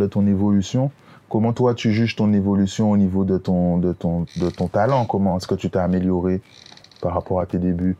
[0.00, 0.90] de ton évolution.
[1.28, 5.04] Comment toi, tu juges ton évolution au niveau de ton, de ton, de ton talent?
[5.06, 6.40] Comment est-ce que tu t'es amélioré
[7.00, 7.96] par rapport à tes débuts?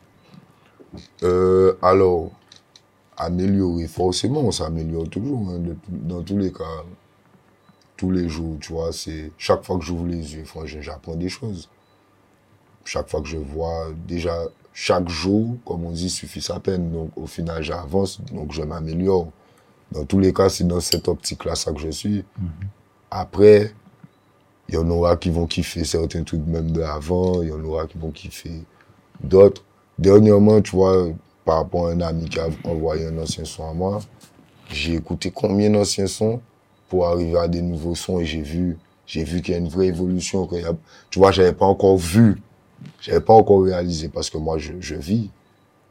[1.22, 2.30] Euh, alors,
[3.16, 6.64] améliorer, forcément, on s'améliore toujours, hein, dans tous les cas.
[7.96, 11.28] Tous les jours, tu vois, c'est chaque fois que j'ouvre les yeux, franchement, j'apprends des
[11.28, 11.68] choses.
[12.82, 14.34] Chaque fois que je vois, déjà,
[14.72, 16.90] chaque jour, comme on dit, suffit sa peine.
[16.90, 19.28] Donc, au final, j'avance, donc je m'améliore.
[19.92, 22.24] Dans tous les cas, c'est dans cette optique-là, ça que je suis.
[23.10, 23.74] Après,
[24.68, 27.62] il y en aura qui vont kiffer certains trucs même de avant, il y en
[27.64, 28.62] aura qui vont kiffer
[29.22, 29.64] d'autres.
[29.98, 31.08] Dernièrement, tu vois,
[31.44, 34.00] par rapport à un ami qui a envoyé un ancien son à moi,
[34.70, 36.40] j'ai écouté combien d'anciens sons
[36.88, 39.68] pour arriver à des nouveaux sons et j'ai vu, j'ai vu qu'il y a une
[39.68, 40.48] vraie évolution.
[40.52, 40.76] a-
[41.10, 42.40] tu vois, j'avais pas encore vu,
[43.00, 45.30] j'avais pas encore réalisé parce que moi, je vis.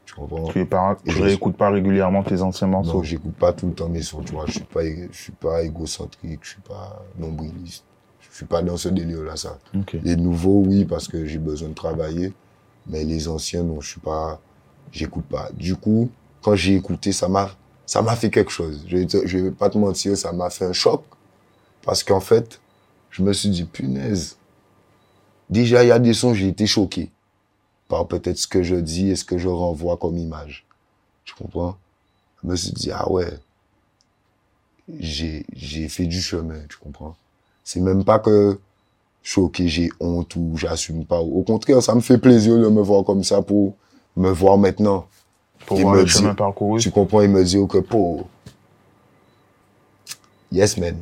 [0.09, 0.47] Tu comprends?
[0.47, 2.93] Tu es pas, Et tu je- réécoutes pas régulièrement tes anciens morceaux.
[2.95, 4.45] Non, j'écoute pas tout le temps mes sons, tu vois.
[4.47, 7.83] Je suis pas, je suis pas égocentrique, je suis pas nombriliste.
[8.19, 9.59] Je suis pas dans ce délire-là, ça.
[10.02, 12.33] Les nouveaux, oui, parce que j'ai besoin de travailler.
[12.87, 14.39] Mais les anciens, non, je suis pas,
[14.91, 15.49] j'écoute pas.
[15.53, 16.09] Du coup,
[16.41, 17.52] quand j'ai écouté, ça m'a,
[17.85, 18.85] ça m'a fait quelque chose.
[18.87, 21.03] Je je vais pas te mentir, ça m'a fait un choc.
[21.83, 22.59] Parce qu'en fait,
[23.11, 24.37] je me suis dit, punaise.
[25.52, 27.11] Déjà, il y a des sons, j'ai été choqué.
[27.90, 30.66] Par peut-être ce que je dis et ce que je renvoie comme image.
[31.26, 31.76] Tu comprends?
[32.42, 33.28] Je me suis dit, ah ouais.
[35.00, 35.44] J'ai,
[35.90, 37.16] fait du chemin, tu comprends?
[37.64, 38.60] C'est même pas que
[39.22, 41.20] choqué, j'ai honte ou j'assume pas.
[41.20, 43.76] Au contraire, ça me fait plaisir de me voir comme ça pour
[44.16, 45.08] me voir maintenant.
[45.66, 46.80] Pour Et voir me le dire- chemin parcouru.
[46.80, 48.28] Tu comprends, il me dit que pour.
[50.52, 50.98] Yes, man.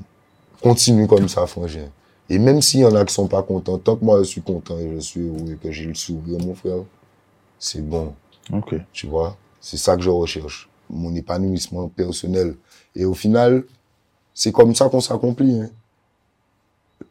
[0.61, 1.89] Continue comme ça, frangin.
[2.29, 4.41] Et même s'il y en a qui sont pas contents, tant que moi je suis
[4.41, 6.83] content et je suis heureux et que j'ai le sourire, mon frère,
[7.57, 8.13] c'est bon.
[8.51, 8.75] Ok.
[8.91, 10.69] Tu vois, c'est ça que je recherche.
[10.89, 12.55] Mon épanouissement personnel.
[12.95, 13.63] Et au final,
[14.33, 15.59] c'est comme ça qu'on s'accomplit.
[15.59, 15.69] Hein.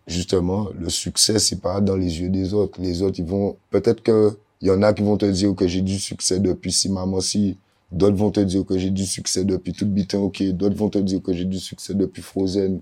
[0.06, 2.80] Justement, le succès, c'est pas dans les yeux des autres.
[2.80, 5.66] Les autres, ils vont, peut-être que il y en a qui vont te dire que
[5.66, 7.58] j'ai du succès depuis si maman si.
[7.92, 10.42] D'autres vont te dire que j'ai du succès depuis tout bitin ok.
[10.52, 12.80] D'autres vont te dire que j'ai du succès depuis Frozen.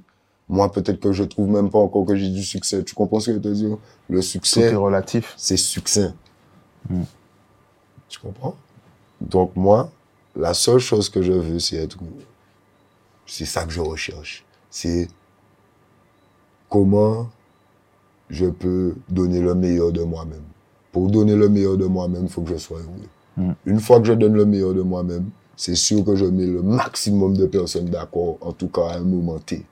[0.48, 2.82] Moi, peut-être que je trouve même pas encore que j'ai du succès.
[2.84, 3.78] Tu comprends ce que je veux te dire?
[4.08, 5.34] Le Tout succès est relatif.
[5.36, 6.14] c'est succinct.
[6.90, 7.02] Mm.
[8.08, 8.54] Tu comprends?
[9.20, 9.90] Donc moi,
[10.36, 11.96] la seule chose que je veux, c'est être.
[13.26, 14.44] C'est ça que je recherche.
[14.70, 15.08] C'est
[16.68, 17.30] comment
[18.28, 20.42] je peux donner le meilleur de moi-même.
[20.92, 23.08] Pour donner le meilleur de moi-même, il faut que je sois heureux.
[23.36, 23.52] Mm.
[23.64, 26.62] Une fois que je donne le meilleur de moi-même, c'est sûr que je mets le
[26.62, 29.64] maximum de personnes d'accord, en tout cas à un moment T.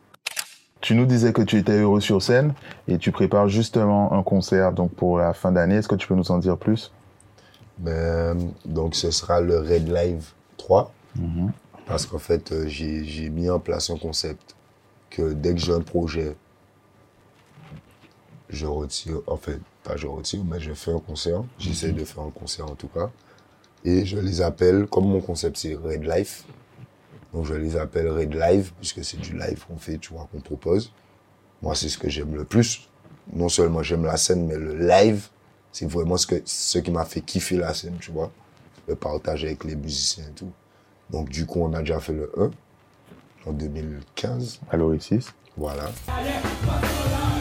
[0.82, 2.54] Tu nous disais que tu étais heureux sur scène
[2.88, 5.76] et tu prépares justement un concert donc pour la fin d'année.
[5.76, 6.92] Est-ce que tu peux nous en dire plus?
[7.78, 10.92] Ben, donc ce sera le Red Live 3.
[11.86, 14.56] Parce qu'en fait, euh, j'ai mis en place un concept
[15.08, 16.36] que dès que j'ai un projet,
[18.48, 21.44] je retire, en fait, pas je retire, mais je fais un concert.
[21.58, 23.10] J'essaie de faire un concert en tout cas.
[23.84, 26.44] Et je les appelle, comme mon concept c'est Red Life,
[27.32, 30.40] donc je les appelle Red Live, puisque c'est du live qu'on fait, tu vois, qu'on
[30.40, 30.92] propose.
[31.62, 32.88] Moi, c'est ce que j'aime le plus.
[33.32, 35.28] Non seulement j'aime la scène, mais le live,
[35.70, 38.30] c'est vraiment ce, que, ce qui m'a fait kiffer la scène, tu vois.
[38.88, 40.50] Le partage avec les musiciens et tout.
[41.10, 42.50] Donc, du coup, on a déjà fait le 1
[43.46, 44.60] en 2015.
[44.70, 45.26] à l'Oricis
[45.56, 45.90] Voilà.
[46.08, 47.31] Et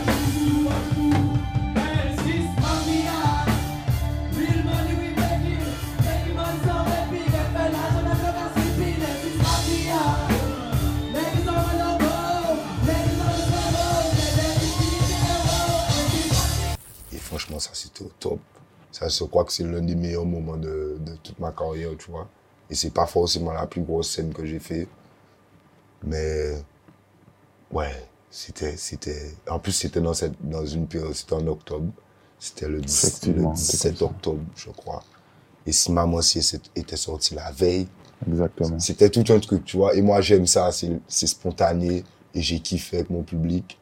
[17.62, 18.40] ça, c'était au top.
[18.92, 22.12] Ça, je crois que c'est l'un des meilleurs moments de, de toute ma carrière, tu
[22.12, 22.28] vois.
[22.70, 24.88] Et c'est pas forcément la plus grosse scène que j'ai fait.
[26.04, 26.64] Mais,
[27.72, 31.92] ouais, c'était, c'était, en plus, c'était dans cette, dans une période, c'était en octobre.
[32.40, 34.16] C'était le, 10 le Effectivement, c'est 17 comme ça.
[34.16, 35.04] octobre, je crois.
[35.66, 36.40] Et si Maman Si
[36.76, 37.88] était sorti la veille,
[38.28, 38.80] Exactement.
[38.80, 39.96] c'était tout un truc, tu vois.
[39.96, 42.04] Et moi, j'aime ça, c'est c'est spontané.
[42.34, 43.78] Et j'ai kiffé avec mon public.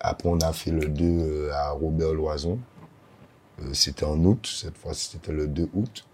[0.00, 2.58] Après, on a fait le 2 euh, à Robert Loison.
[3.62, 6.04] Euh, c'était en août, cette fois, c'était le 2 août.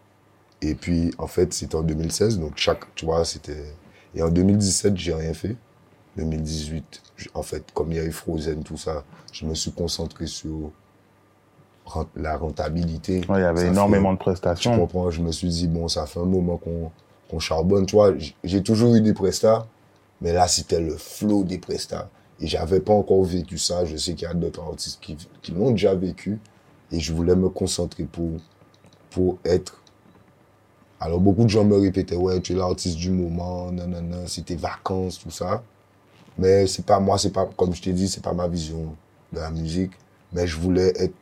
[0.63, 3.75] Et puis, en fait, c'était en 2016, donc chaque, tu vois, c'était...
[4.15, 5.57] Et en 2017, j'ai rien fait.
[6.17, 9.73] 2018, j- en fait, comme il y a eu Frozen, tout ça, je me suis
[9.73, 10.71] concentré sur
[12.17, 13.21] la rentabilité.
[13.29, 14.77] Ouais, il y avait Ça énormément fait- de tu prestations.
[14.79, 17.87] comprends Je me suis dit, bon, ça fait un moment qu'on charbonne.
[17.87, 18.13] Tu vois,
[18.45, 19.67] j'ai toujours eu des prestats,
[20.21, 22.09] mais là, c'était le flow des prestats.
[22.41, 23.85] Et j'avais pas encore vécu ça.
[23.85, 26.39] Je sais qu'il y a d'autres artistes qui, qui l'ont déjà vécu.
[26.93, 28.33] Et je voulais me concentrer pour,
[29.11, 29.81] pour être.
[31.01, 34.57] Alors, beaucoup de gens me répétaient, ouais, tu es l'artiste du moment, nanana, c'est tes
[34.57, 35.63] vacances, tout ça.
[36.37, 38.95] Mais c'est pas moi, c'est pas, comme je t'ai dit, c'est pas ma vision
[39.33, 39.93] de la musique.
[40.33, 41.15] Mais je voulais être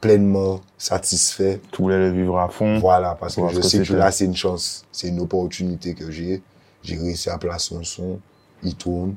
[0.00, 1.60] pleinement satisfait.
[1.72, 2.78] Tu voulais le vivre à fond.
[2.78, 3.98] Voilà, parce que je que sais que c'était.
[3.98, 4.84] là, c'est une chance.
[4.92, 6.42] C'est une opportunité que j'ai.
[6.82, 8.20] J'ai réussi à placer un son.
[8.62, 9.14] Il tourne.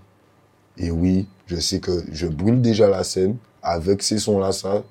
[0.77, 3.35] Et oui, je sais que je brûle déjà la scène.
[3.61, 4.83] Avec ces sons-là, ça,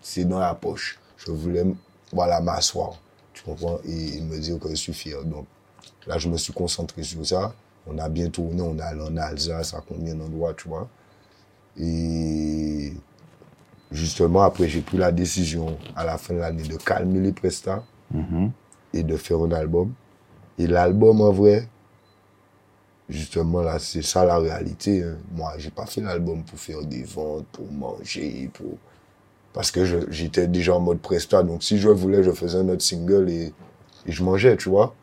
[0.00, 0.98] c'est dans la poche.
[1.18, 1.64] Je voulais,
[2.12, 2.98] voilà, m'asseoir.
[3.32, 3.78] Tu comprends?
[3.84, 5.22] Et, et me dire que je suis fier.
[5.24, 5.46] Donc,
[6.06, 7.54] là, je me suis concentré sur ça.
[7.86, 8.62] On a bien tourné.
[8.62, 10.88] On est allé en Alsace, à combien d'endroits, tu vois?
[11.78, 12.92] Et
[13.90, 17.82] justement, après, j'ai pris la décision à la fin de l'année de calmer les prestats
[18.12, 18.50] Mhm.
[18.92, 19.92] et de faire un album.
[20.58, 21.68] Et l'album, en vrai,
[23.08, 25.02] justement, là, c'est ça la réalité.
[25.04, 25.16] hein.
[25.32, 28.76] Moi, j'ai pas fait l'album pour faire des ventes, pour manger, pour...
[29.52, 31.42] Parce que j'étais déjà en mode presta.
[31.42, 33.52] Donc, si je voulais, je faisais un autre single et,
[34.06, 34.94] et je mangeais, tu vois.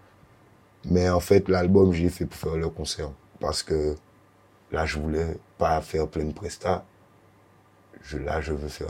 [0.86, 3.10] Mais en fait, l'album, j'ai fait pour faire le concert.
[3.42, 3.96] Parce que
[4.72, 6.86] là, je voulais pas faire plein de prestats.
[8.02, 8.88] Je, là, je veux faire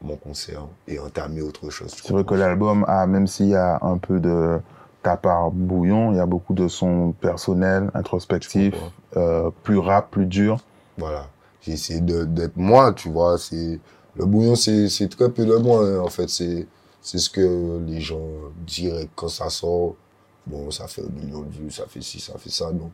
[0.00, 1.92] mon concert et entamer autre chose.
[1.94, 4.58] C'est vrai que l'album a, même s'il y a un peu de
[5.02, 8.90] ta part bouillon, il y a beaucoup de sons personnels, introspectifs, comprends.
[9.16, 10.58] euh, plus rap, plus dur.
[10.98, 11.26] Voilà.
[11.62, 13.38] J'ai essayé d'être moi, tu vois.
[13.38, 13.80] C'est
[14.20, 15.86] le bouillon, c'est très peu de moi.
[15.86, 16.00] hein.
[16.00, 16.66] En fait, c'est
[17.02, 18.28] ce que les gens
[18.66, 19.94] diraient quand ça sort.
[20.46, 22.70] Bon, ça fait un million de vues, ça fait ci, ça fait ça.
[22.72, 22.92] Donc,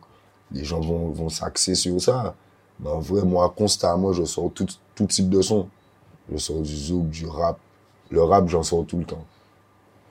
[0.52, 2.34] les gens vont vont s'axer sur ça.
[2.78, 5.68] Mais en vrai, moi, constamment, je sors tout tout type de son.
[6.30, 7.58] Je sors du zouk, du rap.
[8.10, 9.24] Le rap, j'en sors tout le temps.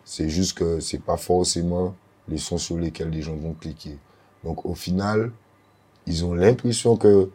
[0.04, 1.96] C'est juste que c'est pas forcément
[2.28, 3.98] les sons sur lesquels les gens vont cliquer.
[4.44, 5.32] Donc, au final,
[6.08, 7.30] ils ont l'impression que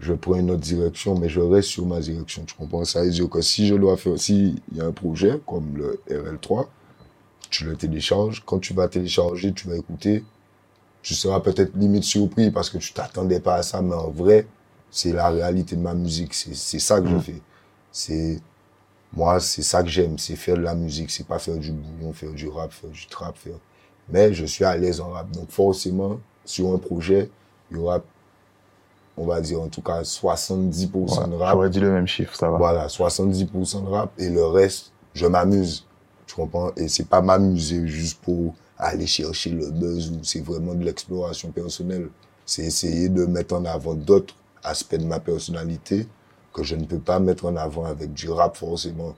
[0.00, 2.44] je prends une autre direction, mais je reste sur ma direction.
[2.44, 2.84] Tu comprends?
[2.84, 5.76] Ça veut dire que si je dois faire, si il y a un projet comme
[5.76, 6.66] le RL3,
[7.50, 8.42] tu le télécharges.
[8.46, 10.24] Quand tu vas télécharger, tu vas écouter.
[11.02, 14.46] Tu seras peut-être limite surpris parce que tu t'attendais pas à ça, mais en vrai,
[14.90, 16.34] c'est la réalité de ma musique.
[16.34, 17.20] C'est, c'est ça que je Mm.
[17.20, 17.42] fais.
[17.92, 18.40] C'est,
[19.12, 20.18] moi, c'est ça que j'aime.
[20.18, 21.10] C'est faire de la musique.
[21.10, 23.58] C'est pas faire du bouillon, faire du rap, faire du trap, faire.
[24.10, 25.30] Mais je suis à l'aise en rap.
[25.32, 27.30] Donc, forcément, sur un projet,
[27.70, 28.02] il y aura
[29.18, 31.52] on va dire en tout cas 70% de rap.
[31.54, 32.58] J'aurais dit le même chiffre, ça va.
[32.58, 35.84] Voilà, 70% de rap et le reste, je m'amuse.
[36.26, 36.70] Tu comprends?
[36.76, 41.50] Et c'est pas m'amuser juste pour aller chercher le buzz ou c'est vraiment de l'exploration
[41.50, 42.08] personnelle.
[42.46, 46.06] C'est essayer de mettre en avant d'autres aspects de ma personnalité
[46.52, 49.14] que je ne peux pas mettre en avant avec du rap forcément.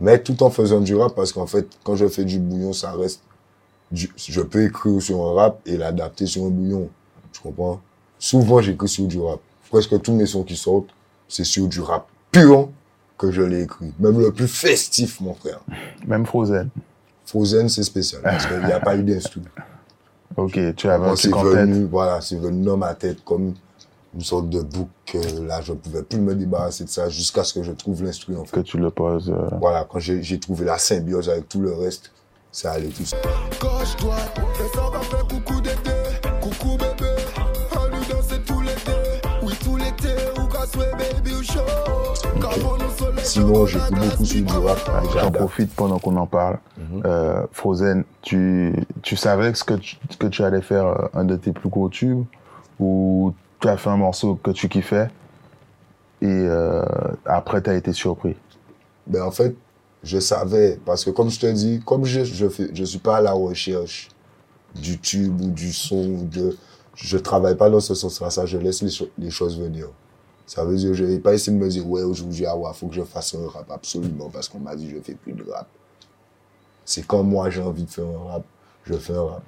[0.00, 2.92] Mais tout en faisant du rap parce qu'en fait, quand je fais du bouillon, ça
[2.92, 3.20] reste
[3.90, 6.88] du- je peux écrire sur un rap et l'adapter sur un bouillon.
[7.32, 7.80] Tu comprends?
[8.24, 9.38] Souvent, j'écris sur du rap.
[9.70, 10.88] Presque tous mes sons qui sortent,
[11.28, 12.70] c'est sur du rap pur
[13.18, 13.92] que je l'ai écrit.
[13.98, 15.60] Même le plus festif, mon frère.
[16.06, 16.70] Même Frozen.
[17.26, 19.42] Frozen, c'est spécial parce qu'il n'y a pas eu d'instru.
[20.38, 21.52] Ok, tu avais un truc en tête.
[21.68, 23.52] venu, voilà, c'est venu dans ma tête comme
[24.14, 27.44] une sorte de boucle que là, je ne pouvais plus me débarrasser de ça jusqu'à
[27.44, 28.56] ce que je trouve l'instru, en fait.
[28.56, 29.28] que tu le poses.
[29.28, 32.10] euh, Voilà, quand j'ai trouvé la symbiose avec tout le reste,
[32.50, 33.20] ça allait tout seul.
[33.60, 34.16] Gauche-toi,
[34.64, 35.90] et ça va faire coucou d'été,
[36.40, 37.23] coucou bébé.
[43.22, 44.78] Sinon, j'écoute beaucoup sur du rap.
[45.12, 46.58] J'en profite pendant qu'on en parle.
[47.04, 51.24] Euh, Frozen, tu, tu savais que ce que tu, que tu allais faire euh, un
[51.24, 52.24] de tes plus gros tubes?
[52.78, 55.08] Ou tu as fait un morceau que tu kiffais?
[56.20, 56.84] Et euh,
[57.24, 58.36] après tu as été surpris?
[59.06, 59.56] Ben, en fait,
[60.02, 63.16] je savais, parce que comme je te dis, comme je je fais, je suis pas
[63.16, 64.10] à la recherche
[64.74, 66.56] du tube ou du son, ou de,
[66.96, 69.88] je travaille pas dans ce sens-là, je laisse les, cho- les choses venir.
[70.46, 72.88] Ça veut dire, je vais pas essayer de me dire, ouais, aujourd'hui, ah ouais, faut
[72.88, 75.68] que je fasse un rap, absolument, parce qu'on m'a dit, je fais plus de rap.
[76.84, 78.44] C'est quand moi, j'ai envie de faire un rap,
[78.84, 79.42] je fais un rap.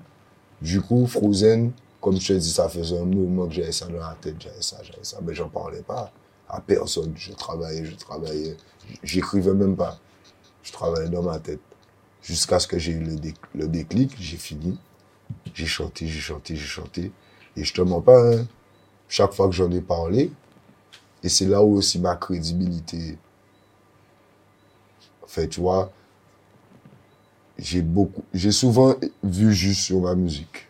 [0.62, 3.98] Du coup, Frozen, comme je te dis, ça faisait un moment que j'avais ça dans
[3.98, 6.10] la tête, j'avais ça, j'avais ça, mais j'en parlais pas
[6.48, 7.12] à personne.
[7.16, 8.56] Je travaillais, je travaillais,
[9.02, 9.98] j'écrivais même pas.
[10.62, 11.60] Je travaillais dans ma tête.
[12.22, 13.18] Jusqu'à ce que j'ai eu
[13.54, 14.78] le déclic, j'ai fini.
[15.54, 17.12] J'ai chanté, j'ai chanté, j'ai chanté.
[17.56, 18.46] Et je te mens pas, hein,
[19.08, 20.30] chaque fois que j'en ai parlé,
[21.22, 23.18] et c'est là où aussi ma crédibilité.
[25.26, 25.90] Fait, tu vois,
[27.58, 30.68] j'ai beaucoup, j'ai souvent vu juste sur ma musique.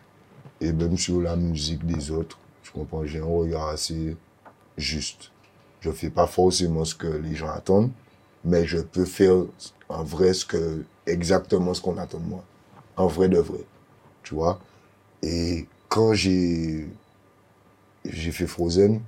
[0.59, 2.39] Et même sur la musique des autres.
[2.63, 4.17] Tu comprends, j'ai un regard assez
[4.77, 5.31] juste.
[5.81, 7.91] Je fais pas forcément ce que les gens attendent,
[8.43, 9.43] mais je peux faire
[9.89, 12.43] en vrai ce que, exactement ce qu'on attend de moi.
[12.95, 13.63] En vrai de vrai.
[14.23, 14.59] Tu vois?
[15.21, 16.87] Et quand j'ai,
[18.05, 18.99] j'ai fait Frozen,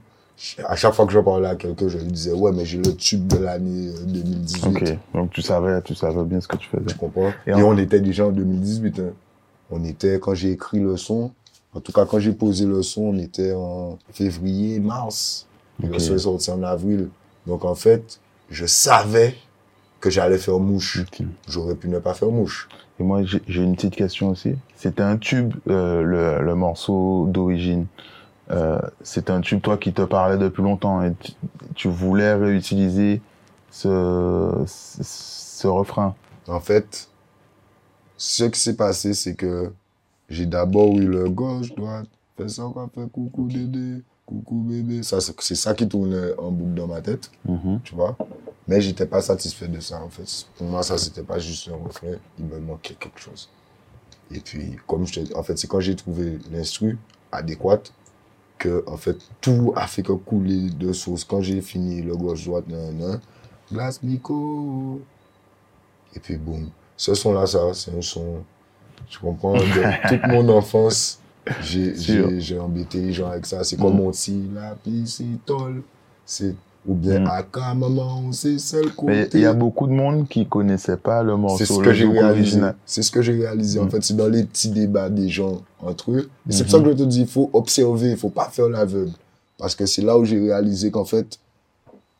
[0.66, 2.96] à chaque fois que je parlais à quelqu'un, je lui disais, ouais, mais j'ai le
[2.96, 4.66] tube de l'année euh, 2018.
[4.68, 6.86] Ok, donc tu savais, tu savais bien ce que tu faisais.
[6.86, 7.32] Tu comprends?
[7.46, 9.00] Et on était déjà en 2018.
[9.00, 9.04] hein.
[9.72, 11.32] On était, quand j'ai écrit le son,
[11.76, 15.46] En tout cas, quand j'ai posé le son, on était en février, mars.
[15.84, 15.94] Et Ok.
[15.94, 17.10] Le son est sorti en avril.
[17.46, 18.20] Donc en fait,
[18.50, 19.36] je savais
[20.00, 21.04] que j'allais faire mouche.
[21.48, 22.68] J'aurais pu ne pas faire mouche.
[23.00, 24.56] Et moi, j'ai une petite question aussi.
[24.76, 27.86] C'était un tube, euh, le, le morceau d'origine.
[28.52, 31.32] Euh, C'était un tube, toi, qui te parlait depuis longtemps et tu,
[31.76, 33.22] tu voulais réutiliser
[33.72, 36.16] ce, ce, ce refrain.
[36.48, 37.10] En fait,
[38.18, 39.72] ce qui s'est passé, c'est que
[40.30, 42.64] j'ai d'abord eu le gauche, droite, fais ça,
[42.96, 45.04] fais coucou dédé, coucou bébé.
[45.04, 47.80] Ça, c'est ça qui tournait en boucle dans ma tête, Mhm.
[47.84, 48.18] tu vois.
[48.70, 50.46] Mais j'étais pas satisfait de ça, en fait.
[50.56, 53.50] Pour moi, ça, c'était pas juste un refrain, il me manquait quelque chose.
[54.32, 57.00] Et puis, comme je te en fait, c'est quand j'ai trouvé l'instru
[57.32, 57.92] adéquate
[58.60, 61.24] que, en fait, tout a fait que couler de source.
[61.24, 63.20] Quand j'ai fini le gauche, droite, nan, nan,
[63.72, 65.02] glace, Miko.
[66.16, 66.70] Et puis, boum.
[66.96, 68.44] Ce son-là, ça, c'est un son,
[69.08, 71.20] tu comprends, de toute mon enfance,
[71.64, 73.64] j'ai, j'ai, j'ai embêté les gens avec ça.
[73.64, 73.98] C'est comme Mhm.
[74.04, 75.82] mon petit lapicitol.
[76.24, 76.54] C'est,
[76.90, 77.24] ou bien.
[77.28, 79.30] Aka, maman, c'est seul Mais côté.
[79.38, 82.06] il y a beaucoup de monde qui connaissait pas le morceau, C'est ce que j'ai
[82.08, 82.26] réalisé.
[82.32, 82.76] original.
[82.86, 83.80] C'est ce que j'ai réalisé.
[83.80, 83.92] En Mm.
[83.92, 86.30] fait, c'est dans les petits débats des gens entre eux.
[86.50, 88.68] Et c'est pour ça que je te dis, il faut observer, il faut pas faire
[88.70, 89.12] l'aveugle.
[89.58, 91.38] Parce que c'est là où j'ai réalisé qu'en fait,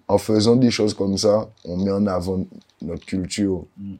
[0.08, 2.40] en faisant des choses comme ça, on met en avant
[2.82, 3.64] notre culture.
[3.78, 3.94] Mm.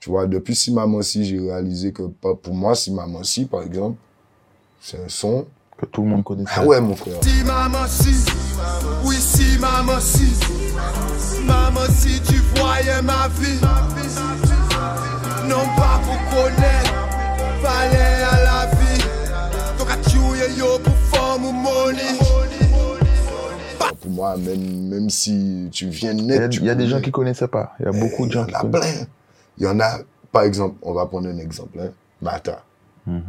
[0.00, 3.62] Tu vois, depuis Si Maman Si, j'ai réalisé que pour moi, Si Maman Si, par
[3.62, 3.96] exemple,
[4.80, 5.46] c'est un son.
[5.78, 6.50] Que tout le monde connaissait.
[6.56, 7.14] Ah ouais, mon frère.
[7.22, 8.12] Si maman si,
[9.04, 10.32] oui si maman si,
[11.44, 13.58] maman si tu voyais ma vie,
[15.48, 16.94] non pas pour connaître,
[17.62, 19.02] fallait à la vie,
[19.78, 22.18] donc à tuer yo pour forme ou money.
[24.00, 27.00] Pour moi, même, même si tu viens Il y a, net, y a des gens
[27.02, 27.72] qui connaissaient pas.
[27.80, 28.94] Il y a beaucoup de gens Il qui y en a connaissent.
[28.96, 29.06] plein.
[29.58, 29.98] Il y en a,
[30.32, 31.90] par exemple, on va prendre un exemple, hein,
[32.22, 32.62] Mata.
[33.06, 33.22] Mhm.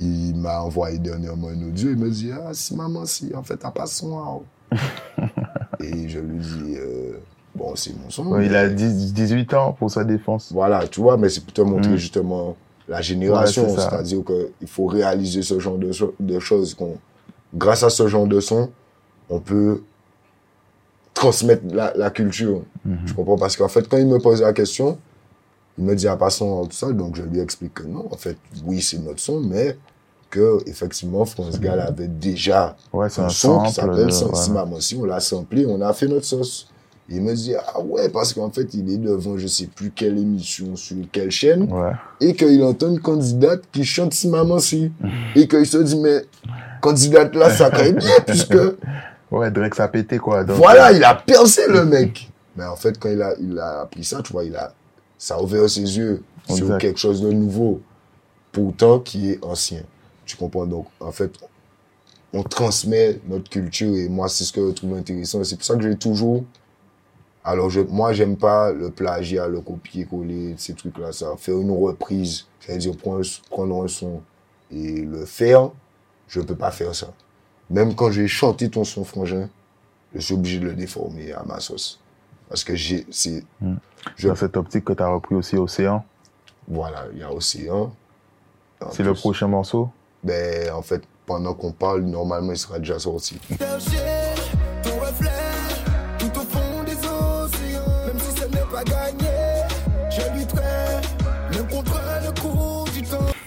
[0.00, 3.56] Il m'a envoyé dernièrement un audio, il me dit, ah, si maman, si, en fait,
[3.56, 4.42] t'as pas son.
[5.80, 7.18] Et je lui dis, euh,
[7.54, 8.26] bon, c'est mon son.
[8.26, 10.50] Ouais, il a 10 18 ans pour sa défense.
[10.52, 11.96] Voilà, tu vois, mais c'est pour te montrer Mm.
[11.96, 12.56] justement
[12.88, 13.64] la génération.
[13.66, 13.76] Ouais.
[13.76, 16.74] C'est-à-dire qu'il faut réaliser ce genre de, de choses.
[16.74, 16.96] qu'on
[17.54, 18.70] grâce à ce genre de son,
[19.30, 19.82] on peut
[21.14, 22.62] transmettre la, la culture.
[22.84, 22.98] Mhm.
[23.06, 24.98] Tu comprends Parce qu'en fait, quand il me pose la question,
[25.78, 26.92] il me dit, ah, passons tout ça.
[26.92, 29.76] Donc, je lui explique que non, en fait, oui, c'est notre son, mais
[30.30, 34.48] que, effectivement, France Gall avait déjà Ouais, un un son qui s'appelle de- Si voilà.
[34.64, 34.96] Maman Si.
[34.96, 36.68] On l'a samplé, on a fait notre sauce.
[37.08, 40.16] Il me dit, ah ouais, parce qu'en fait, il est devant je sais plus quelle
[40.18, 41.92] émission, sur quelle chaîne, Ouais.
[42.20, 44.90] et qu'il entend une candidate qui chante Si Maman Si.
[45.36, 46.24] et qu'il se dit, mais
[46.80, 48.56] candidate là, ça crée bien, puisque
[49.30, 50.44] Ouais, Drake, ça a pété, quoi.
[50.44, 52.30] Donc, voilà, il a percé le mec.
[52.56, 54.72] Mais en fait, quand il a, il a appris ça, tu vois, il a,
[55.18, 57.80] ça a ouvert ses yeux sur quelque chose de nouveau,
[58.52, 59.82] pourtant qui est ancien.
[60.26, 60.66] Tu comprends?
[60.66, 61.32] Donc, en fait,
[62.32, 65.44] on transmet notre culture et moi, c'est ce que je trouve intéressant.
[65.44, 66.44] C'est pour ça que j'ai toujours,
[67.44, 71.34] alors je, moi, j'aime pas le plagiat, le copier-coller, ces trucs-là, ça.
[71.36, 74.20] Faire une reprise, c'est-à-dire prendre, prendre un son
[74.70, 75.70] et le faire,
[76.26, 77.12] je peux pas faire ça.
[77.70, 79.48] Même quand j'ai chanté ton son frangin,
[80.14, 82.00] je suis obligé de le déformer à ma sauce.
[82.48, 83.74] Parce que j'ai, c'est, Mm.
[84.16, 86.04] je- Dans cette optique que tu as repris aussi Océan?
[86.68, 87.92] voilà, il y a Océan.
[88.90, 89.88] C'est le prochain morceau?
[90.22, 93.38] Ben, en fait, pendant qu'on parle, normalement, il sera déjà sorti.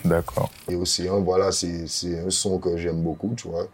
[0.05, 0.49] D'accord.
[0.69, 3.67] Et Océan, voilà, c'est, c'est un son que j'aime beaucoup, tu vois.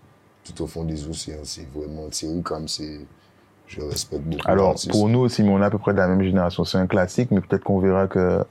[0.44, 3.00] Tout au fond des océans, c'est vraiment Thierry, comme c'est,
[3.68, 4.42] je respecte beaucoup.
[4.46, 6.64] Alors, pour nous aussi, mais on est à peu près de la même génération.
[6.64, 8.44] C'est un classique, mais peut-être qu'on verra que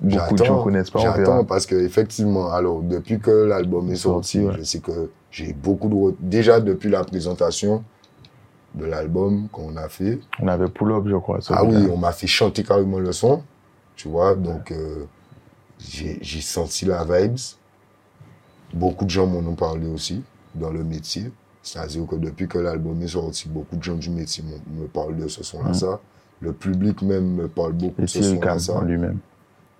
[0.00, 1.00] beaucoup de gens connaissent pas.
[1.00, 4.54] J'attends parce que effectivement, alors depuis que l'album est Sorti, ouais.
[4.58, 7.84] je sais que j'ai beaucoup de déjà depuis la présentation
[8.74, 10.18] de l'album qu'on a fait.
[10.40, 11.38] On avait Pull Up, je crois.
[11.50, 13.42] Ah oui, on m'a fait chanter carrément le son,
[13.96, 14.34] tu vois.
[14.34, 15.04] Donc euh,
[15.78, 17.38] j'ai j'ai senti la vibes.
[18.72, 20.22] Beaucoup de gens m'en ont parlé aussi
[20.54, 21.30] dans le métier.
[21.72, 25.28] C'est-à-dire que depuis que l'album est sorti, beaucoup de gens du métier me parlent de
[25.28, 26.00] ce son-là, ça.
[26.40, 29.18] Le public même me parle beaucoup Et de ce son-là, en lui-même.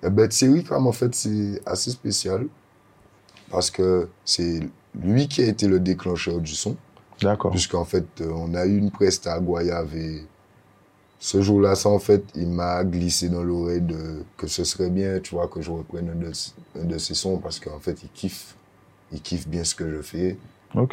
[0.04, 2.46] Eh ben, Thierry Cam, en fait, c'est assez spécial
[3.50, 4.60] parce que c'est
[5.02, 6.76] lui qui a été le déclencheur du son.
[7.20, 7.50] D'accord.
[7.50, 10.22] Puisqu'en fait, euh, on a eu une presta à Goyave et
[11.18, 15.18] ce jour-là, ça, en fait, il m'a glissé dans l'oreille de que ce serait bien,
[15.18, 16.30] tu vois, que je reprenne un de,
[16.80, 18.54] un de ses sons parce qu'en fait, il kiffe.
[19.12, 20.38] Il kiffe bien ce que je fais.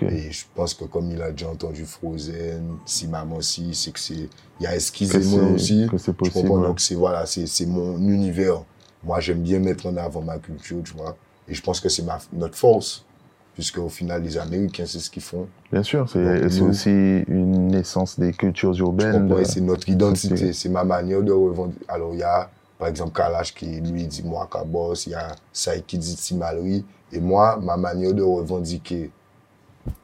[0.09, 3.99] Et je pense que comme il a déjà entendu Frozen, Si Maman Si, c'est que
[3.99, 4.27] c'est.
[4.59, 5.87] Il y a Excusez-moi aussi.
[5.91, 6.47] que c'est Tu possible.
[6.47, 6.61] comprends?
[6.61, 6.67] ouais.
[6.67, 8.63] Donc c'est voilà, c'est mon univers.
[9.03, 11.15] Moi, j'aime bien mettre en avant ma culture, tu vois.
[11.47, 12.03] Et je pense que c'est
[12.33, 13.05] notre force,
[13.53, 15.47] puisque au final, les Américains, c'est ce qu'ils font.
[15.71, 16.89] Bien sûr, c'est aussi
[17.27, 19.27] une naissance des cultures Tu urbaines.
[19.27, 21.85] de- Et c'est notre identité, c'est- ma manière de revendiquer.
[21.87, 25.35] Alors, il y a, par exemple, Kalash qui, lui, dit moi Kabos, il y a
[25.53, 26.83] Saï qui dit Timalri.
[27.13, 29.11] Et moi, ma manière de revendiquer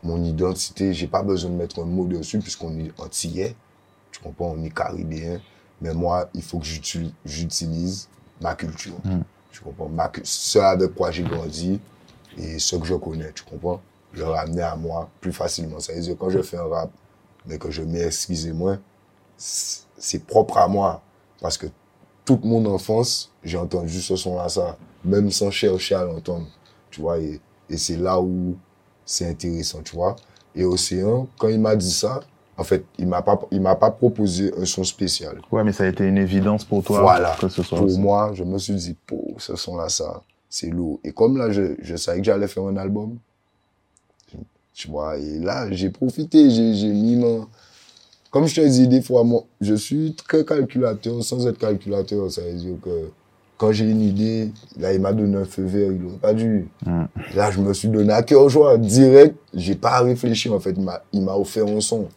[0.04, 3.56] mon identité, j'ai pas besoin de mettre un mot dessus, puisqu'on est antillais.
[4.12, 4.56] Tu comprends?
[4.58, 5.40] On est caribéen.
[5.82, 8.08] Mais moi, il faut que j'utilise-
[8.42, 8.96] ma culture.
[9.06, 9.22] Mm.
[9.52, 9.90] Tu comprends?
[9.90, 11.80] Ma, ce avec quoi j'ai grandi
[12.38, 13.82] et ce que je connais, tu comprends?
[14.14, 15.80] Le ramener à moi plus facilement.
[15.80, 16.92] Ça veut dire, quand je fais un rap,
[17.46, 18.78] mais que je mets excusez-moi,
[19.38, 21.02] c'est propre à moi.
[21.42, 21.68] Parce que
[22.26, 26.48] toute mon enfance, j'ai entendu ce son-là, ça, même sans chercher à l'entendre.
[26.90, 28.56] Tu vois, et, et c'est là où
[29.06, 30.16] c'est intéressant, tu vois.
[30.56, 32.22] Et Océan, quand il m'a dit ça,
[32.58, 35.42] en fait, il m'a pas, il m'a pas proposé un son spécial.
[35.52, 37.36] Ouais, mais ça a été une évidence pour toi Voilà.
[37.40, 37.78] que ce soit.
[37.80, 38.00] Pour aussi.
[38.00, 41.00] moi, je me suis dit, pour ce son-là, ça, c'est lourd.
[41.04, 43.18] Et comme là, je, je savais que j'allais faire un album,
[44.74, 47.48] tu vois, et là, j'ai profité, j'ai, j'ai mis mon...
[48.32, 52.42] Comme je te dis, des fois, moi, je suis très calculateur, sans être calculateur, ça
[52.42, 53.10] veut dire que
[53.64, 56.68] quand j'ai une idée, là, il m'a donné un feu vert, il aurait pas dû.
[56.86, 57.04] Mm.
[57.34, 60.76] Là, je me suis donné à cœur joie, direct, j'ai pas réfléchi, en fait,
[61.14, 62.10] il m'a, offert un son.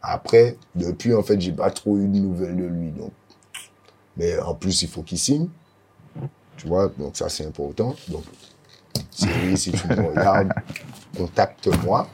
[0.00, 3.10] Après, depuis, en fait, j'ai pas trop eu de nouvelles de lui, donc.
[4.16, 5.48] Mais en plus, il faut qu'il signe.
[6.56, 7.94] Tu vois, donc ça, c'est important.
[8.08, 8.24] Donc,
[9.10, 10.48] Thierry, si tu me regardes,
[11.18, 12.08] contacte-moi.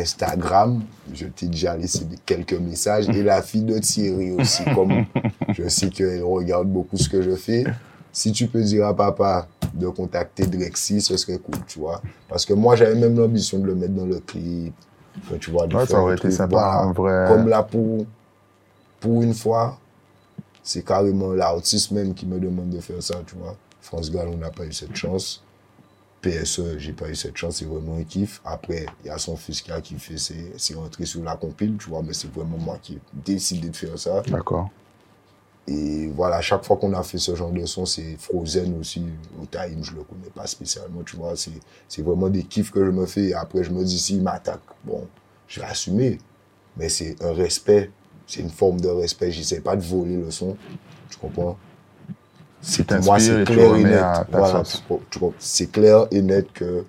[0.00, 0.82] Instagram,
[1.14, 3.08] je t'ai déjà laissé quelques messages.
[3.10, 5.04] Et la fille de Thierry aussi, comme
[5.50, 7.64] je sais qu'elle regarde beaucoup ce que je fais.
[8.12, 12.00] Si tu peux dire à papa de contacter Drexy, ce serait cool, tu vois.
[12.28, 14.74] Parce que moi, j'avais même l'ambition de le mettre dans le clip.
[15.40, 16.86] tu vois, Ouais, ça aurait été sympa, voilà.
[16.86, 17.26] en vrai.
[17.28, 18.06] Comme là, pour,
[18.98, 19.78] pour une fois,
[20.62, 23.54] c'est carrément l'artiste même qui me demande de faire ça, tu vois.
[23.80, 25.42] France Gall, on n'a pas eu cette chance.
[26.20, 28.40] PSE, j'ai pas eu cette chance, c'est vraiment un kiff.
[28.44, 31.88] Après, il y a son fils qui a kiffé, c'est rentré sur la compile, tu
[31.90, 34.22] vois, mais c'est vraiment moi qui ai décidé de faire ça.
[34.22, 34.70] D'accord.
[35.70, 39.04] Et voilà, chaque fois qu'on a fait ce genre de son, c'est Frozen aussi.
[39.38, 41.34] Au time, je le connais pas spécialement, tu vois.
[41.36, 43.26] C'est vraiment des kiffs que je me fais.
[43.26, 45.06] Et après, je me dis, s'il m'attaque, bon,
[45.46, 46.16] je vais assumer.
[46.78, 47.90] Mais c'est un respect.
[48.26, 49.30] C'est une forme de respect.
[49.30, 50.56] J'essaie pas de voler le son.
[51.10, 51.58] Tu comprends?
[52.60, 54.04] Pour moi, c'est clair et net.
[54.30, 54.62] Voilà,
[55.38, 56.84] c'est clair et net que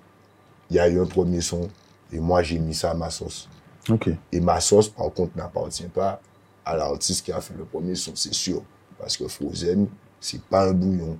[0.70, 1.68] il y a eu un premier son.
[2.12, 3.48] Et moi, j'ai mis ça à ma sauce.
[3.88, 4.10] Ok.
[4.32, 6.20] Et ma sauce, par contre, n'appartient pas
[6.64, 8.62] à l'artiste qui a fait le premier son, c'est sûr.
[8.98, 9.88] Parce que Frozen,
[10.20, 11.16] c'est pas un bouillon,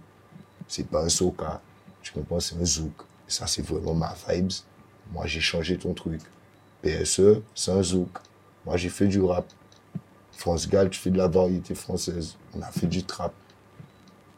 [0.68, 1.60] c'est pas un soca.
[2.02, 2.92] Tu comprends, c'est un zouk.
[3.28, 4.52] Et ça, c'est vraiment ma vibes.
[5.12, 6.20] Moi, j'ai changé ton truc.
[6.82, 8.10] PSE, c'est un zouk.
[8.66, 9.46] Moi, j'ai fait du rap.
[10.32, 12.36] France Gall, tu fais de la variété française.
[12.56, 13.32] On a fait du trap.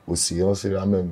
[0.09, 1.11] Océan, c'est la même.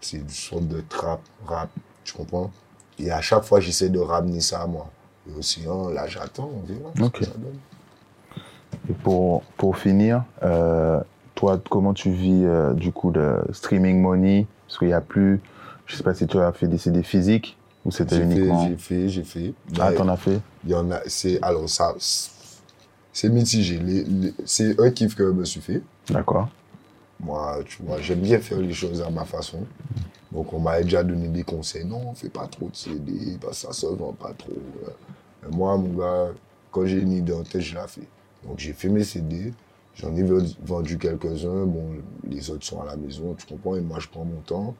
[0.00, 1.68] C'est une sorte de trap, rap.
[2.04, 2.50] Tu comprends?
[2.98, 4.90] Et à chaque fois, j'essaie de ramener ça à moi.
[5.28, 7.18] Et Océan, là, j'attends, on verra ce Ok.
[7.18, 7.58] que ça donne.
[8.88, 11.00] Et pour, pour finir, euh,
[11.34, 14.46] toi, comment tu vis euh, du coup le streaming money?
[14.66, 15.40] Parce qu'il n'y a plus,
[15.86, 18.66] je sais pas si tu as fait des CD physiques ou c'était uniquement.
[18.66, 19.52] j'ai fait, j'ai fait.
[19.78, 20.40] Ah, t'en as fait?
[20.64, 21.94] Il y en a, c'est, alors ça,
[23.12, 23.80] c'est mitigé.
[24.44, 25.82] C'est un kiff que je me suis fait.
[26.08, 26.48] D'accord.
[27.22, 29.64] Moi, tu vois, j'aime bien faire les choses à ma façon.
[30.32, 31.84] Donc, on m'a déjà donné des conseils.
[31.84, 34.52] Non, fais pas trop de CD, parce que ça se vend pas trop.
[35.42, 36.32] Mais moi, mon gars,
[36.70, 38.06] quand j'ai une idée en tête, je la fais.
[38.44, 39.52] Donc, j'ai fait mes CD.
[39.96, 41.66] J'en ai vendu- vendu quelques-uns.
[41.66, 41.90] Bon,
[42.28, 43.76] les autres sont à la maison, tu comprends.
[43.76, 44.74] Et moi, je prends mon temps.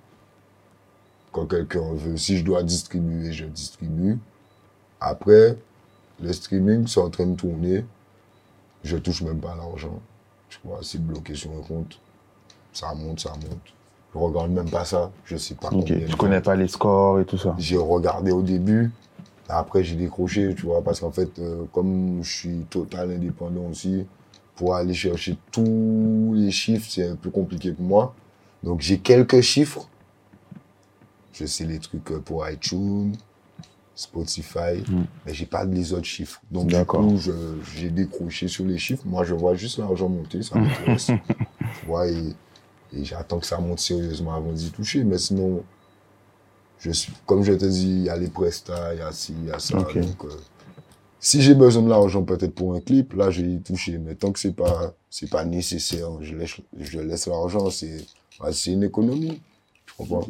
[1.33, 4.19] Quand quelqu'un veut, si je dois distribuer, je distribue.
[5.01, 5.57] Après,
[6.21, 7.85] le streaming, c'est en train de tourner.
[8.83, 10.01] Je touche même pas l'argent.
[10.49, 11.99] Tu vois, c'est bloqué sur un compte.
[12.73, 13.59] Ça monte, ça monte.
[14.15, 15.11] Je regarde même pas ça.
[15.25, 15.87] Je sais pas Ok.
[15.89, 16.07] combien.
[16.07, 18.91] Tu connais pas les scores et tout ça j'ai regardé au début.
[19.49, 24.07] Après, j'ai décroché, tu vois, parce qu'en fait, euh, comme je suis total indépendant aussi,
[24.55, 28.15] pour aller chercher tous les chiffres, c'est un peu compliqué pour moi.
[28.63, 29.89] Donc, j'ai quelques chiffres.
[31.33, 33.15] Je sais les trucs euh, pour iTunes,
[33.95, 35.03] Spotify, Mm.
[35.27, 36.41] mais j'ai pas les autres chiffres.
[36.51, 37.19] Donc, du coup,
[37.75, 39.03] j'ai décroché sur les chiffres.
[39.07, 41.07] Moi, je vois juste l'argent monter, ça m'intéresse.
[41.07, 42.35] tu vois, et,
[42.93, 45.05] et j'attends que ça monte sérieusement avant d'y toucher.
[45.05, 45.63] Mais sinon,
[46.79, 49.35] je suis, comme je te dis, il y a les prestats, il y a ci,
[49.39, 49.77] il y a ça.
[49.79, 50.29] Donc, euh,
[51.21, 53.99] si j'ai besoin de l'argent peut-être pour un clip, là, je vais y toucher.
[53.99, 58.07] Mais tant que c'est pas, c'est pas nécessaire, je laisse, je laisse l'argent, c'est,
[58.41, 59.41] bah, c'est une économie.
[59.87, 60.27] Tu comprends?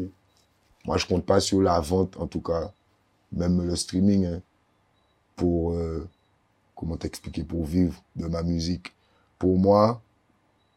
[0.85, 2.73] Moi, je compte pas sur la vente, en tout cas,
[3.33, 4.43] même le streaming, hein,
[5.37, 6.09] pour, euh,
[6.75, 8.93] comment t'expliquer, pour vivre de ma musique.
[9.39, 10.03] Pour moi,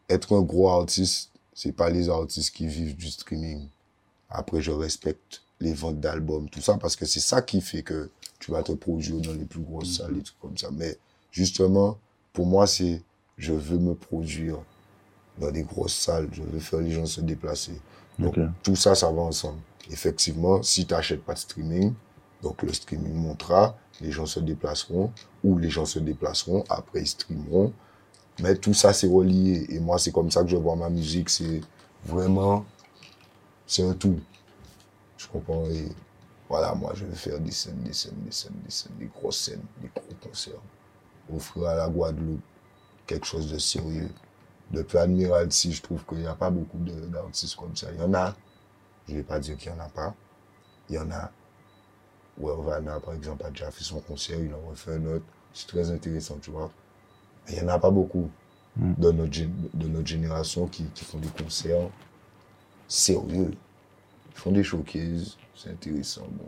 [0.09, 3.67] être un gros artiste, c'est pas les artistes qui vivent du streaming.
[4.29, 8.09] Après, je respecte les ventes d'albums, tout ça, parce que c'est ça qui fait que
[8.39, 10.69] tu vas te produire dans les plus grosses salles et tout comme ça.
[10.71, 10.97] Mais
[11.31, 11.97] justement,
[12.33, 13.01] pour moi, c'est
[13.37, 14.57] je veux me produire
[15.39, 17.79] dans des grosses salles, je veux faire les gens se déplacer.
[18.19, 18.43] Donc, Ok.
[18.63, 19.59] tout ça, ça va ensemble.
[19.89, 21.93] Effectivement, si tu n'achètes pas de streaming,
[22.41, 25.11] donc le streaming montera, les gens se déplaceront,
[25.43, 27.73] ou les gens se déplaceront, après ils streameront.
[28.39, 29.65] Mais tout ça, c'est relié.
[29.69, 31.29] Et moi, c'est comme ça que je vois ma musique.
[31.29, 31.61] C'est
[32.05, 32.65] vraiment,
[33.67, 34.19] c'est un tout.
[35.17, 35.65] Je comprends?
[35.67, 35.89] Et
[36.49, 39.39] voilà, moi, je vais faire des scènes, des scènes, des scènes, des scènes, des grosses
[39.39, 40.61] scènes, des gros concerts.
[41.33, 42.41] Offrir à la Guadeloupe
[43.07, 44.09] quelque chose de sérieux.
[44.71, 47.87] Depuis Admiralty, je trouve qu'il n'y a pas beaucoup d'artistes comme ça.
[47.93, 48.35] Il y en a.
[49.07, 50.13] Je ne vais pas dire qu'il n'y en a pas.
[50.89, 51.31] Il y en a.
[52.37, 55.25] Welvana, par exemple, a déjà fait son concert, il en refait un autre.
[55.53, 56.71] C'est très intéressant, tu vois.
[57.49, 58.29] Il n'y en a pas beaucoup
[58.75, 59.39] de, notre,
[59.73, 61.89] de notre génération qui, qui font des concerts
[62.87, 63.51] sérieux.
[64.35, 66.27] Ils font des showcases, c'est intéressant.
[66.31, 66.45] Bon.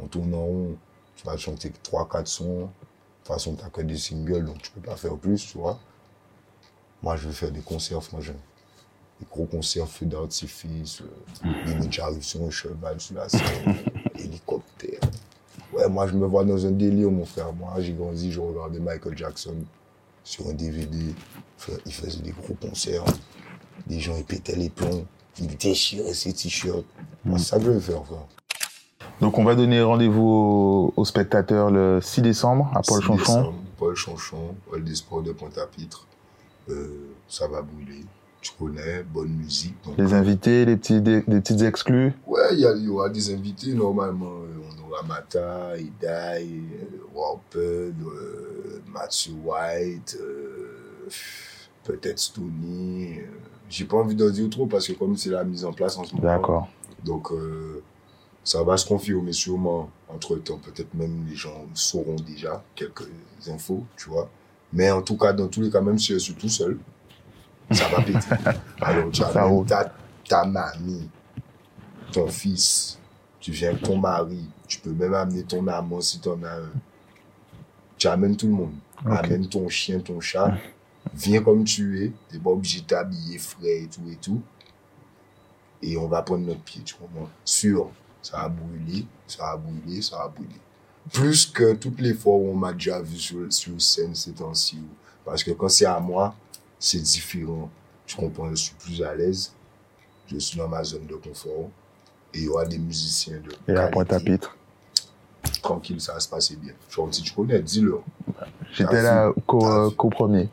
[0.00, 0.76] On tourne en rond,
[1.16, 2.60] tu vas chanter 3-4 sons.
[2.60, 5.58] De toute façon, tu n'as que des singles, donc tu peux pas faire plus, tu
[5.58, 5.78] vois.
[7.02, 8.34] Moi, je veux faire des concerts, franchement.
[9.20, 13.74] Des gros concerts, feux d'artifice, euh, limite j'arrive sur un cheval sur la scène,
[14.14, 15.00] hélicoptère.
[15.72, 17.52] Ouais, moi, je me vois dans un délire, mon frère.
[17.52, 19.56] Moi, j'ai grandi, je regardais Michael Jackson
[20.28, 21.14] sur un DVD.
[21.86, 23.04] Il faisait des gros concerts.
[23.88, 25.06] Les gens, ils pétaient les plombs.
[25.40, 26.84] Ils déchiraient ses t-shirts.
[27.24, 28.26] Moi, c'est ça veux faire, frère.
[29.20, 33.16] Donc, on va donner rendez-vous aux, aux spectateurs le 6 décembre à Paul 6 Chanchon.
[33.16, 36.06] décembre, Paul Chanchon, Hall des Sports de Pointe-à-Pitre.
[36.68, 38.04] Euh, ça va brûler.
[38.42, 39.74] Tu connais, bonne musique.
[39.84, 42.12] donc, Les invités, les petits, des, des petites exclus?
[42.26, 44.26] Ouais, il y, y aura des invités normalement.
[44.98, 47.56] Euh, On aura Mata, Idai, euh, Warped,
[48.02, 51.08] euh, Matthew White, euh,
[51.84, 53.18] peut-être Stony.
[53.18, 53.26] euh,
[53.68, 56.04] J'ai pas envie d'en dire trop parce que comme c'est la mise en place en
[56.04, 56.26] ce moment.
[56.26, 56.68] D'accord.
[57.04, 57.82] Donc euh,
[58.44, 60.58] ça va se confirmer sûrement entre temps.
[60.58, 63.08] Peut-être même les gens sauront déjà quelques
[63.48, 64.28] infos, tu vois.
[64.72, 66.78] Mais en tout cas, dans tous les cas, même si je suis tout seul,
[67.70, 68.18] ça va péter.
[68.80, 69.32] Alors tu as
[69.66, 69.92] ta,
[70.28, 71.08] ta mamie,
[72.12, 72.98] ton fils,
[73.40, 76.56] tu viens avec ton mari, tu peux même amener ton amant si tu en as
[76.56, 76.72] un.
[77.96, 78.74] Tu amènes tout le monde.
[79.04, 80.56] Amène ton chien, ton chat.
[81.14, 82.12] Viens comme tu es.
[82.28, 84.42] Tu n'es pas obligé de t'habiller frais et tout et tout.
[85.82, 87.28] Et on va prendre notre pied, tu comprends?
[87.44, 87.90] Sûr,
[88.22, 90.60] ça va brûler, ça va brûler, ça va brûler.
[91.12, 94.78] Plus que toutes les fois où on m'a déjà vu sur, sur scène ces temps-ci.
[95.24, 96.34] Parce que quand c'est à moi,
[96.78, 97.70] c'est différent.
[98.06, 99.52] Tu comprends, je suis plus à l'aise.
[100.26, 101.70] Je suis dans ma zone de confort.
[102.34, 103.92] Et il y aura des musiciens de Et à qualité.
[103.92, 104.56] Pointe-à-Pitre.
[105.62, 106.72] Tranquille, ça va se passer bien.
[106.90, 107.98] Genre, si tu connais, dis-le.
[108.72, 110.48] J'étais là qu'au qu'au premier.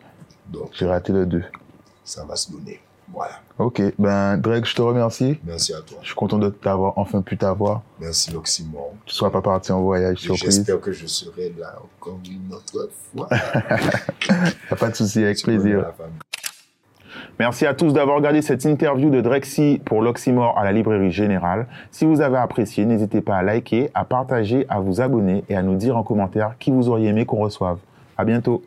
[0.47, 1.43] Donc, J'ai raté le 2.
[2.03, 2.79] ça va se donner.
[3.13, 3.39] Voilà.
[3.59, 3.81] Ok.
[3.99, 5.37] Ben, Drake, je te remercie.
[5.43, 5.97] Merci à toi.
[6.01, 7.81] Je suis content de t'avoir enfin pu t'avoir.
[7.99, 8.93] Merci, l'Oxymore.
[9.05, 10.55] Tu sois pas parti en voyage surprise.
[10.55, 13.29] J'espère que je serai là encore une autre fois.
[14.71, 15.85] A pas de souci, avec Tu plaisir.
[17.37, 21.67] Merci à tous d'avoir regardé cette interview de Drexy pour l'Oxymore à la librairie générale.
[21.91, 25.61] Si vous avez apprécié, n'hésitez pas à liker, à partager, à vous abonner et à
[25.61, 27.79] nous dire en commentaire qui vous auriez aimé qu'on reçoive.
[28.17, 28.63] À bientôt.